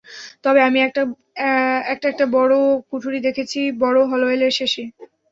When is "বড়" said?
2.33-2.53, 3.81-3.99